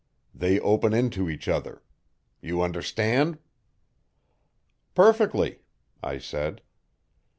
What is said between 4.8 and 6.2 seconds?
"Perfectly," I